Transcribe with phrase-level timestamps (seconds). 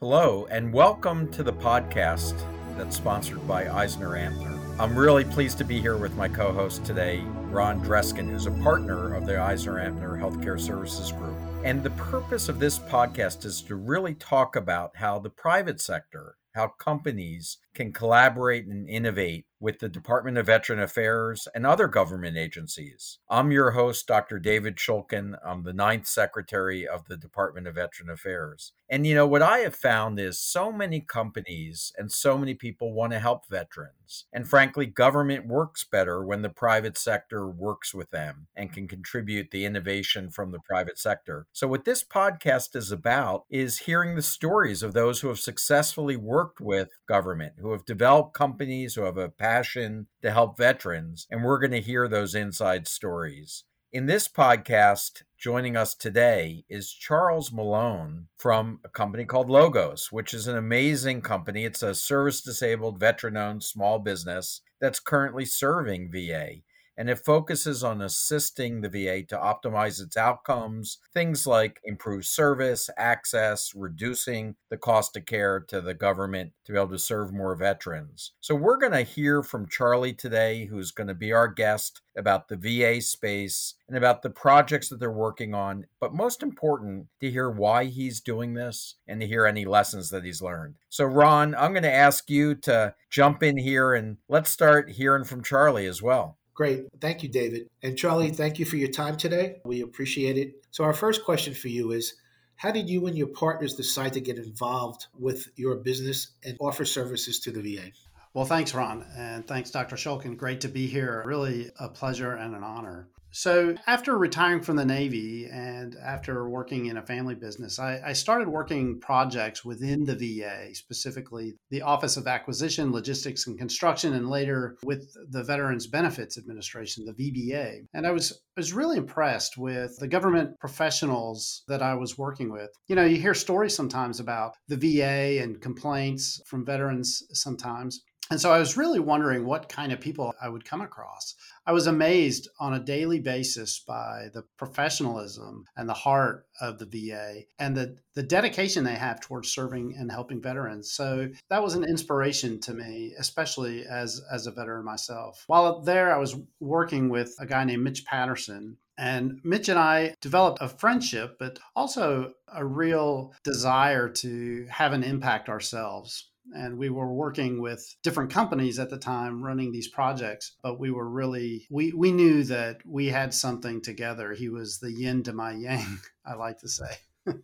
[0.00, 2.34] Hello, and welcome to the podcast
[2.76, 4.78] that's sponsored by Eisner Amper.
[4.78, 8.50] I'm really pleased to be here with my co host today, Ron Dreskin, who's a
[8.50, 11.38] partner of the Eisner Amper Healthcare Services Group.
[11.64, 16.36] And the purpose of this podcast is to really talk about how the private sector,
[16.54, 22.36] how companies can collaborate and innovate with the Department of Veteran Affairs and other government
[22.36, 23.18] agencies.
[23.28, 24.38] I'm your host, Dr.
[24.38, 25.38] David Shulkin.
[25.44, 28.72] I'm the ninth secretary of the Department of Veteran Affairs.
[28.88, 32.92] And you know, what I have found is so many companies and so many people
[32.92, 34.26] want to help veterans.
[34.32, 39.50] And frankly, government works better when the private sector works with them and can contribute
[39.50, 41.46] the innovation from the private sector.
[41.52, 46.16] So, what this podcast is about is hearing the stories of those who have successfully
[46.16, 51.28] worked with government, who have developed companies, who have a passion to help veterans.
[51.30, 53.62] And we're going to hear those inside stories.
[53.92, 60.34] In this podcast, joining us today is Charles Malone from a company called Logos, which
[60.34, 61.64] is an amazing company.
[61.64, 66.62] It's a service disabled, veteran owned small business that's currently serving VA
[66.96, 72.88] and it focuses on assisting the VA to optimize its outcomes, things like improved service,
[72.96, 77.54] access, reducing the cost of care to the government to be able to serve more
[77.54, 78.32] veterans.
[78.40, 82.48] So, we're going to hear from Charlie today, who's going to be our guest about
[82.48, 87.30] the VA space and about the projects that they're working on, but most important, to
[87.30, 90.74] hear why he's doing this and to hear any lessons that he's learned.
[90.88, 95.24] So, Ron, I'm going to ask you to jump in here and let's start hearing
[95.24, 96.38] from Charlie as well.
[96.56, 96.86] Great.
[97.02, 97.68] Thank you, David.
[97.82, 99.56] And Charlie, thank you for your time today.
[99.66, 100.54] We appreciate it.
[100.70, 102.14] So, our first question for you is
[102.56, 106.86] How did you and your partners decide to get involved with your business and offer
[106.86, 107.92] services to the VA?
[108.32, 109.04] Well, thanks, Ron.
[109.16, 109.96] And thanks, Dr.
[109.96, 110.38] Shulkin.
[110.38, 111.22] Great to be here.
[111.26, 113.08] Really a pleasure and an honor.
[113.38, 118.14] So, after retiring from the Navy and after working in a family business, I, I,
[118.14, 124.30] started working projects within the VA, specifically the Office of Acquisition, Logistics, and Construction, and
[124.30, 127.80] later with the Veterans Benefits Administration, the VBA.
[127.92, 132.70] And I was, was really impressed with the government professionals that I was working with.
[132.88, 138.00] You know, you hear stories sometimes about the VA and complaints from veterans sometimes.
[138.30, 141.34] And so I was really wondering what kind of people I would come across.
[141.64, 146.86] I was amazed on a daily basis by the professionalism and the heart of the
[146.86, 150.92] VA and the, the dedication they have towards serving and helping veterans.
[150.92, 155.44] So that was an inspiration to me, especially as, as a veteran myself.
[155.46, 160.14] While there, I was working with a guy named Mitch Patterson, and Mitch and I
[160.20, 166.90] developed a friendship, but also a real desire to have an impact ourselves and we
[166.90, 171.66] were working with different companies at the time running these projects but we were really
[171.70, 174.32] we we knew that we had something together.
[174.32, 176.90] He was the yin to my yang i like to say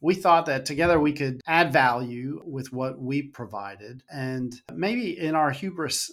[0.00, 4.02] we thought that together we could add value with what we provided.
[4.10, 6.10] And maybe in our hubris,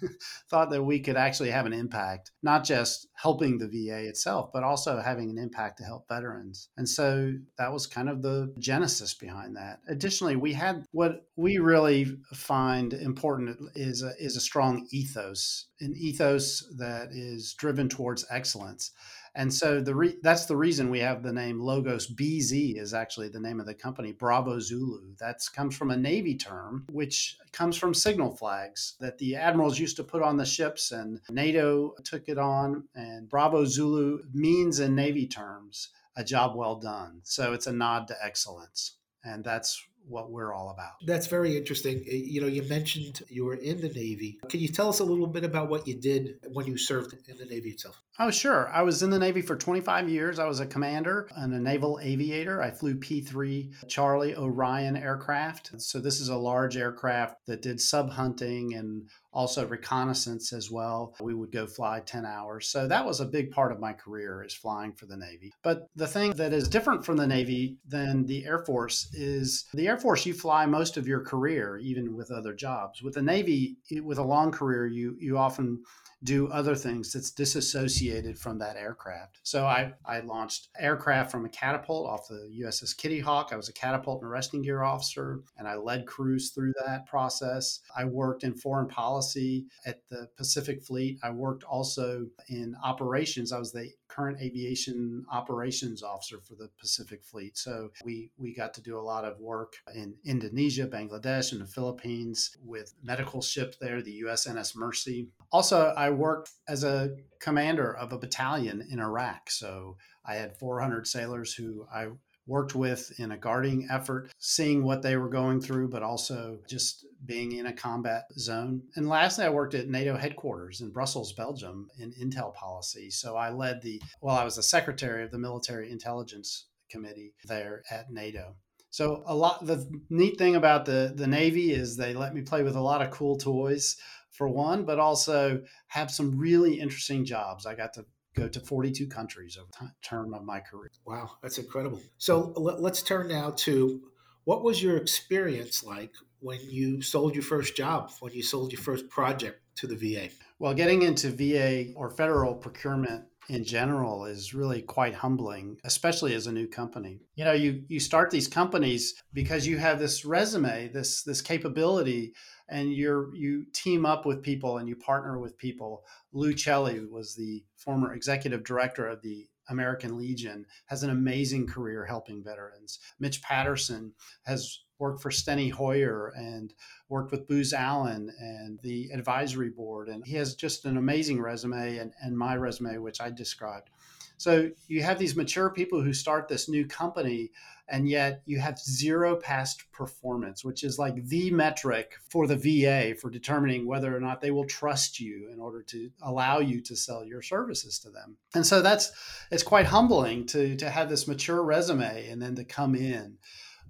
[0.50, 4.62] thought that we could actually have an impact, not just helping the VA itself, but
[4.62, 6.68] also having an impact to help veterans.
[6.76, 9.80] And so that was kind of the genesis behind that.
[9.88, 15.94] Additionally, we had what we really find important is a, is a strong ethos, an
[15.96, 18.92] ethos that is driven towards excellence.
[19.34, 23.28] And so the re- that's the reason we have the name Logos BZ is actually
[23.28, 25.14] the name of the company, Bravo Zulu.
[25.18, 29.96] That comes from a Navy term, which comes from signal flags that the admirals used
[29.96, 32.88] to put on the ships, and NATO took it on.
[32.94, 37.20] And Bravo Zulu means in Navy terms a job well done.
[37.22, 38.96] So it's a nod to excellence.
[39.24, 40.92] And that's what we're all about.
[41.06, 42.02] That's very interesting.
[42.06, 44.38] You know, you mentioned you were in the Navy.
[44.48, 47.36] Can you tell us a little bit about what you did when you served in
[47.38, 48.00] the Navy itself?
[48.18, 48.68] Oh, sure.
[48.68, 50.38] I was in the Navy for 25 years.
[50.38, 52.60] I was a commander and a naval aviator.
[52.60, 55.80] I flew P 3 Charlie Orion aircraft.
[55.80, 61.14] So, this is a large aircraft that did sub hunting and also reconnaissance as well.
[61.20, 62.68] We would go fly 10 hours.
[62.68, 65.52] So that was a big part of my career is flying for the Navy.
[65.62, 69.88] But the thing that is different from the Navy than the Air Force is the
[69.88, 73.02] Air Force you fly most of your career even with other jobs.
[73.02, 75.82] With the Navy with a long career you you often
[76.24, 79.40] do other things that's disassociated from that aircraft.
[79.42, 83.50] So I, I launched aircraft from a catapult off the USS Kitty Hawk.
[83.52, 87.80] I was a catapult and arresting gear officer, and I led crews through that process.
[87.96, 88.88] I worked in foreign
[89.22, 91.18] policy at the Pacific Fleet.
[91.22, 93.52] I worked also in operations.
[93.52, 97.56] I was the current aviation operations officer for the Pacific Fleet.
[97.56, 101.66] So we, we got to do a lot of work in Indonesia, Bangladesh, and the
[101.66, 105.28] Philippines with medical ship there, the USNS Mercy.
[105.50, 107.10] Also, I worked as a
[107.40, 109.50] commander of a battalion in Iraq.
[109.50, 112.08] So I had 400 sailors who I
[112.46, 117.06] worked with in a guarding effort, seeing what they were going through, but also just
[117.24, 118.82] being in a combat zone.
[118.96, 123.10] And lastly, I worked at NATO headquarters in Brussels, Belgium, in intel policy.
[123.10, 127.82] So I led the, well, I was the secretary of the military intelligence committee there
[127.90, 128.56] at NATO.
[128.90, 132.62] So a lot the neat thing about the the Navy is they let me play
[132.62, 133.96] with a lot of cool toys
[134.32, 137.64] for one, but also have some really interesting jobs.
[137.64, 138.04] I got to
[138.34, 140.90] go to 42 countries over the term of my career.
[141.06, 142.00] Wow, that's incredible.
[142.18, 144.00] So let's turn now to
[144.44, 148.80] what was your experience like when you sold your first job, when you sold your
[148.80, 150.30] first project to the VA?
[150.58, 156.46] Well, getting into VA or federal procurement in general is really quite humbling, especially as
[156.46, 157.20] a new company.
[157.34, 162.34] You know, you you start these companies because you have this resume, this this capability,
[162.68, 166.04] and you're you team up with people and you partner with people.
[166.32, 172.04] Lou Celli was the former executive director of the American Legion, has an amazing career
[172.04, 172.98] helping veterans.
[173.18, 174.12] Mitch Patterson
[174.44, 176.72] has worked for Steny Hoyer and
[177.08, 180.08] worked with Booz Allen and the advisory board.
[180.08, 183.90] And he has just an amazing resume and, and my resume, which I described.
[184.36, 187.50] So you have these mature people who start this new company,
[187.88, 193.16] and yet you have zero past performance, which is like the metric for the VA
[193.20, 196.94] for determining whether or not they will trust you in order to allow you to
[196.94, 198.36] sell your services to them.
[198.54, 199.10] And so that's
[199.50, 203.38] it's quite humbling to to have this mature resume and then to come in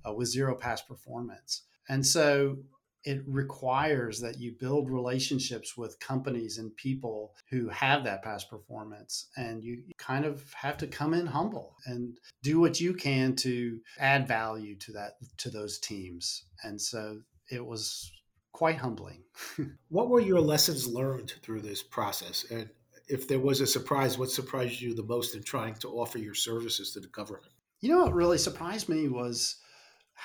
[0.07, 1.63] uh, with zero past performance.
[1.89, 2.59] And so
[3.05, 9.29] it requires that you build relationships with companies and people who have that past performance
[9.37, 13.81] and you kind of have to come in humble and do what you can to
[13.99, 16.45] add value to that to those teams.
[16.63, 17.21] And so
[17.51, 18.13] it was
[18.53, 19.23] quite humbling.
[19.89, 22.47] What were your lessons learned through this process?
[22.51, 22.69] And
[23.09, 26.35] if there was a surprise what surprised you the most in trying to offer your
[26.35, 27.53] services to the government?
[27.81, 29.57] You know what really surprised me was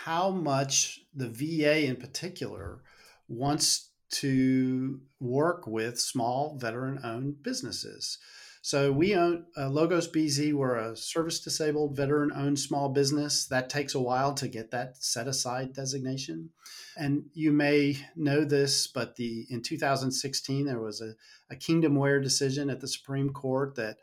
[0.03, 2.81] how much the VA in particular
[3.27, 8.19] wants to work with small veteran owned businesses.
[8.61, 10.53] So we own uh, Logos BZ.
[10.53, 13.47] We're a service disabled veteran owned small business.
[13.47, 16.51] That takes a while to get that set aside designation.
[16.95, 21.13] And you may know this, but the in 2016 there was a,
[21.49, 23.97] a Kingdomware decision at the Supreme Court that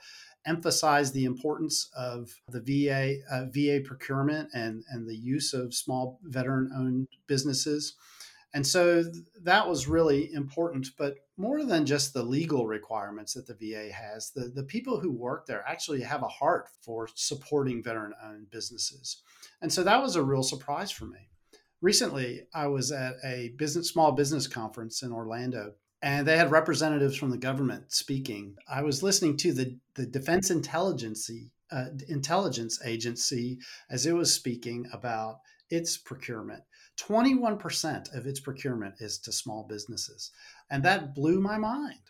[0.46, 6.20] emphasize the importance of the VA uh, VA procurement and and the use of small
[6.25, 7.94] veteran owned businesses.
[8.55, 9.05] And so
[9.43, 14.31] that was really important, but more than just the legal requirements that the VA has,
[14.31, 19.23] the, the people who work there actually have a heart for supporting veteran owned businesses.
[19.61, 21.29] And so that was a real surprise for me.
[21.81, 25.73] Recently, I was at a business small business conference in Orlando
[26.05, 28.55] and they had representatives from the government speaking.
[28.69, 31.31] I was listening to the, the Defense Intelligence,
[31.73, 33.59] uh, Intelligence Agency
[33.89, 35.39] as it was speaking about
[35.71, 36.62] its procurement.
[36.99, 40.31] 21% of its procurement is to small businesses.
[40.71, 42.01] And that blew my mind.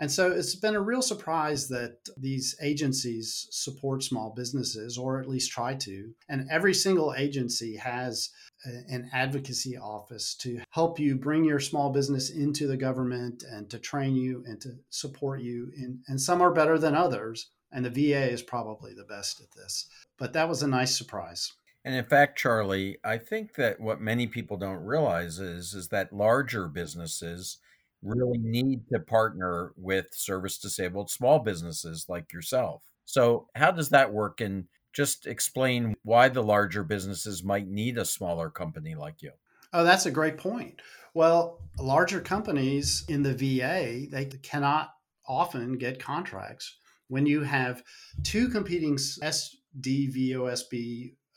[0.00, 5.28] And so it's been a real surprise that these agencies support small businesses, or at
[5.28, 6.10] least try to.
[6.30, 8.30] And every single agency has
[8.64, 13.78] an advocacy office to help you bring your small business into the government and to
[13.78, 15.70] train you and to support you.
[15.76, 17.50] In, and some are better than others.
[17.70, 19.86] And the VA is probably the best at this.
[20.18, 21.52] But that was a nice surprise.
[21.84, 26.12] And in fact, Charlie, I think that what many people don't realize is is that
[26.12, 27.58] larger businesses
[28.02, 32.82] really need to partner with service disabled small businesses like yourself.
[33.04, 34.40] So, how does that work?
[34.40, 39.32] And just explain why the larger businesses might need a smaller company like you.
[39.72, 40.82] Oh, that's a great point.
[41.14, 44.90] Well, larger companies in the VA, they cannot
[45.28, 46.76] often get contracts
[47.08, 47.82] when you have
[48.22, 49.44] two competing SDVOSB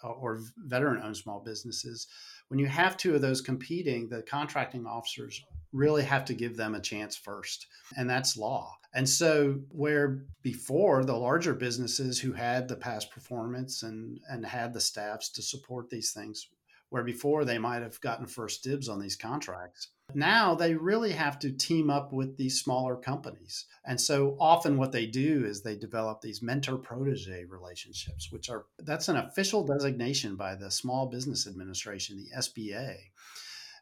[0.04, 2.08] uh, or veteran owned small businesses.
[2.48, 5.42] When you have two of those competing, the contracting officers
[5.74, 7.68] really have to give them a chance first.
[7.98, 8.78] And that's law.
[8.94, 14.74] And so, where before the larger businesses who had the past performance and, and had
[14.74, 16.48] the staffs to support these things,
[16.90, 21.40] where before they might have gotten first dibs on these contracts, now they really have
[21.40, 23.66] to team up with these smaller companies.
[23.84, 28.66] And so often what they do is they develop these mentor protege relationships, which are
[28.78, 32.96] that's an official designation by the Small Business Administration, the SBA.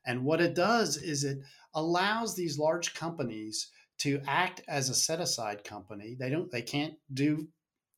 [0.06, 1.40] And what it does is it
[1.74, 6.16] allows these large companies to act as a set aside company.
[6.20, 7.48] They don't they can't do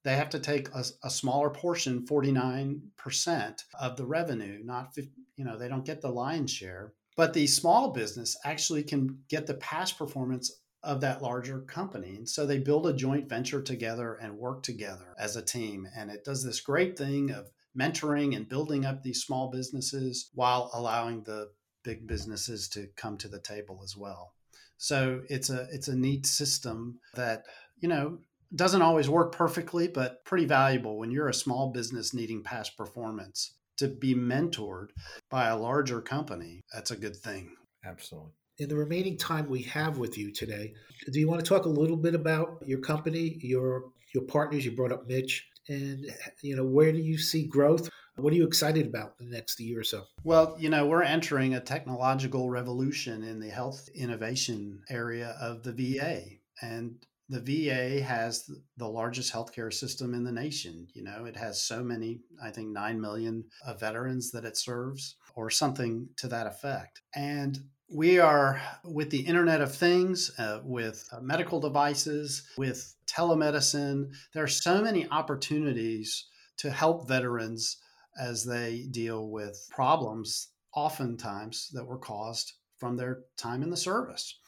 [0.04, 4.94] they have to take a, a, smaller portion 49% of the revenue not
[5.38, 6.94] you know they don't get the lion's share.
[7.16, 10.52] But the small business actually can get the past performance
[10.84, 12.16] of that larger company.
[12.16, 15.88] And so they build a joint venture together and work together as a team.
[15.96, 20.70] And it does this great thing of mentoring and building up these small businesses while
[20.74, 21.52] allowing the
[21.84, 24.34] big businesses to come to the table as well.
[24.78, 27.46] So it's a it's a neat system that,
[27.80, 28.20] you know,
[28.56, 33.54] doesn't always work perfectly, but pretty valuable when you're a small business needing past performance
[33.78, 34.90] to be mentored
[35.30, 36.62] by a larger company.
[36.74, 37.56] That's a good thing.
[37.86, 38.32] Absolutely.
[38.60, 40.74] In the remaining time we have with you today,
[41.12, 44.63] do you want to talk a little bit about your company, your your partners?
[44.63, 46.06] You brought up Mitch, and
[46.44, 47.90] you know where do you see growth?
[48.15, 50.03] What are you excited about the next year or so?
[50.24, 55.72] Well, you know, we're entering a technological revolution in the health innovation area of the
[55.72, 56.22] VA.
[56.62, 60.88] And the VA has the largest healthcare system in the nation.
[60.93, 63.46] You know, it has so many, I think 9 million
[63.79, 67.01] veterans that it serves or something to that effect.
[67.15, 67.58] And
[67.89, 74.12] we are with the Internet of Things, uh, with uh, medical devices, with telemedicine.
[74.34, 76.27] There are so many opportunities
[76.58, 77.77] to help veterans
[78.20, 84.39] as they deal with problems, oftentimes that were caused from their time in the service.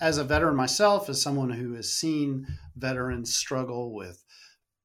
[0.00, 2.46] As a veteran myself, as someone who has seen
[2.76, 4.22] veterans struggle with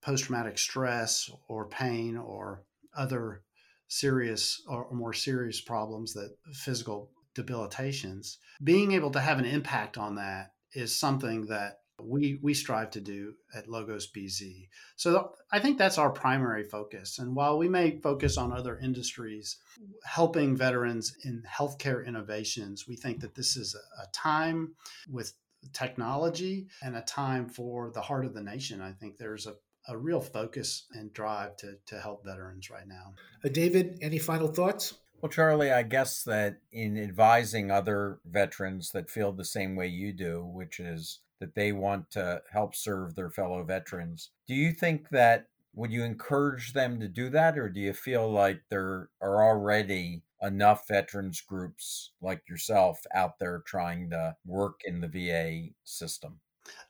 [0.01, 2.63] post traumatic stress or pain or
[2.95, 3.43] other
[3.87, 10.15] serious or more serious problems that physical debilitations, being able to have an impact on
[10.15, 14.67] that is something that we we strive to do at Logos BZ.
[14.95, 17.19] So I think that's our primary focus.
[17.19, 19.57] And while we may focus on other industries,
[20.03, 24.75] helping veterans in healthcare innovations, we think that this is a, a time
[25.09, 25.33] with
[25.71, 28.81] technology and a time for the heart of the nation.
[28.81, 29.55] I think there's a
[29.89, 33.13] a real focus and drive to, to help veterans right now.
[33.43, 34.93] Uh, David, any final thoughts?
[35.23, 40.11] Well, Charlie, I guess that in advising other veterans that feel the same way you
[40.11, 44.31] do, which is that they want to help serve their fellow veterans.
[44.49, 48.29] Do you think that would you encourage them to do that or do you feel
[48.29, 54.99] like there are already enough veterans groups like yourself out there trying to work in
[54.99, 56.41] the VA system?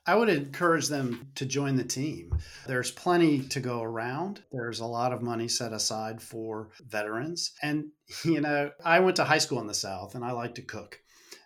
[0.06, 2.38] I would encourage them to join the team.
[2.66, 4.42] There's plenty to go around.
[4.52, 7.52] There's a lot of money set aside for veterans.
[7.62, 7.86] And,
[8.24, 11.00] you know, I went to high school in the South and I like to cook.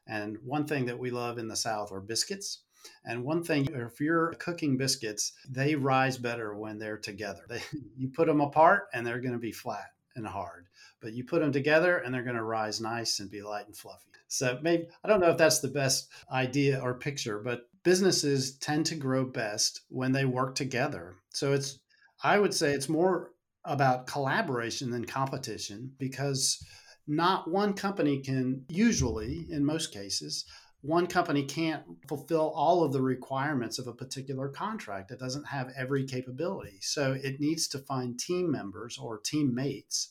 [0.06, 2.62] And one thing that we love in the South are biscuits.
[3.04, 7.42] And one thing, if you're cooking biscuits, they rise better when they're together.
[7.48, 7.62] They,
[7.96, 9.86] you put them apart and they're going to be flat
[10.18, 10.66] and hard,
[11.00, 13.76] but you put them together and they're going to rise nice and be light and
[13.76, 14.04] fluffy.
[14.28, 18.84] So maybe, I don't know if that's the best idea or picture, but businesses tend
[18.86, 21.14] to grow best when they work together.
[21.30, 21.78] So it's,
[22.22, 23.30] I would say it's more
[23.64, 26.62] about collaboration than competition because
[27.06, 30.44] not one company can usually, in most cases,
[30.82, 35.10] one company can't fulfill all of the requirements of a particular contract.
[35.10, 36.78] It doesn't have every capability.
[36.80, 40.10] So it needs to find team members or teammates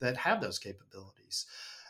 [0.00, 1.46] that have those capabilities.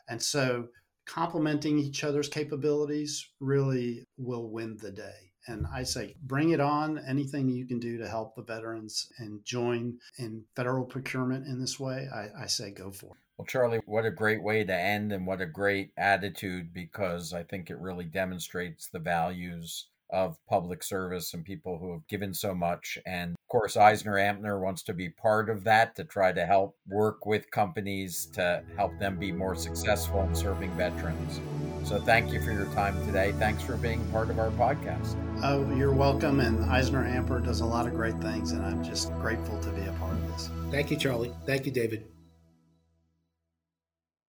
[0.08, 0.68] And so
[1.04, 5.32] complementing each other's capabilities really will win the day.
[5.48, 6.98] And I say, bring it on.
[6.98, 11.80] Anything you can do to help the veterans and join in federal procurement in this
[11.80, 13.22] way, I, I say go for it.
[13.42, 17.42] Well, Charlie, what a great way to end and what a great attitude because I
[17.42, 22.54] think it really demonstrates the values of public service and people who have given so
[22.54, 22.98] much.
[23.04, 26.76] And of course, Eisner Amper wants to be part of that to try to help
[26.86, 31.40] work with companies to help them be more successful in serving veterans.
[31.82, 33.32] So thank you for your time today.
[33.40, 35.16] Thanks for being part of our podcast.
[35.42, 36.38] Oh, you're welcome.
[36.38, 39.82] And Eisner Amper does a lot of great things, and I'm just grateful to be
[39.82, 40.48] a part of this.
[40.70, 41.32] Thank you, Charlie.
[41.44, 42.11] Thank you, David.